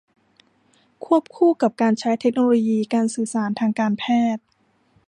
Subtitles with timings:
[1.05, 4.03] ควบคู่กับการใช้เทคโนโลยีการสื่อสารทางการแพ
[4.35, 4.43] ทย์